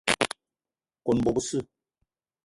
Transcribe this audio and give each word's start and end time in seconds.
Kone 1.05 1.21
bo 1.25 1.31
besse 1.35 1.57